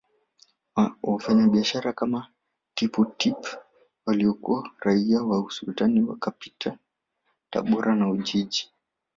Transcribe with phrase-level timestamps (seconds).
[1.07, 2.27] Wafanyabiashara kama
[2.75, 3.37] Tippu Tip
[4.05, 6.77] waliokuwa raia wa Usultani wakapita
[7.49, 8.69] Tabora na Ujiji